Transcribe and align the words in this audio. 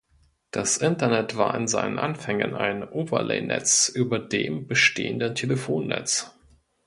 Das 0.49 0.77
Internet 0.77 1.37
war 1.37 1.53
in 1.53 1.67
seinen 1.67 1.99
Anfängen 1.99 2.55
ein 2.55 2.83
Overlay-Netz 2.89 3.87
über 3.89 4.17
dem 4.17 4.65
bestehenden 4.65 5.35
Telefonnetz. 5.35 6.31